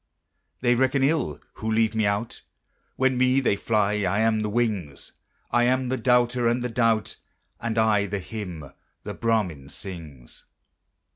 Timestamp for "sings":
9.69-10.45